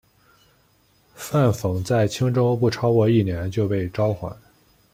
[1.13, 4.35] 范讽在青州不超过一年就被召还。